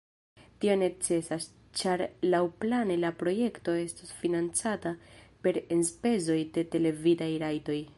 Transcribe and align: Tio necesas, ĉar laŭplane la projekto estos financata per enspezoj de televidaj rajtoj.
Tio 0.63 0.77
necesas, 0.83 1.45
ĉar 1.81 2.03
laŭplane 2.31 2.97
la 3.03 3.13
projekto 3.21 3.77
estos 3.85 4.17
financata 4.25 4.97
per 5.45 5.65
enspezoj 5.79 6.41
de 6.59 6.67
televidaj 6.77 7.35
rajtoj. 7.49 7.83